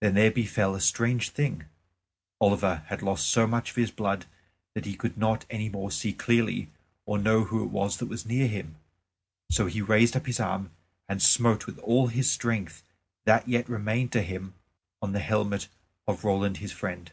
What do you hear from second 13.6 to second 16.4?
remained to him on the helmet of